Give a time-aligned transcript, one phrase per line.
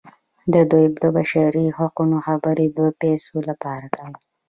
[0.71, 4.17] دوی د بشري حقونو خبرې د پیسو لپاره کوي.